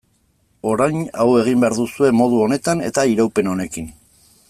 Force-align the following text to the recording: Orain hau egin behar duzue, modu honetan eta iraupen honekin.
Orain 0.69 1.03
hau 1.23 1.27
egin 1.41 1.61
behar 1.65 1.75
duzue, 1.81 2.09
modu 2.23 2.43
honetan 2.47 2.85
eta 2.91 3.05
iraupen 3.15 3.53
honekin. 3.53 3.95